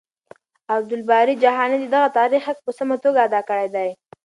[0.75, 3.89] عبدالباري جهاني د دغه تاريخ حق په سمه توګه ادا کړی دی.